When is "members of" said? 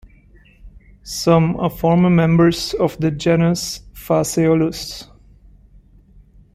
2.09-2.99